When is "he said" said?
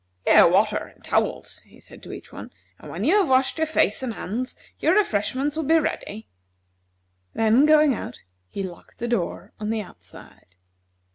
1.59-2.01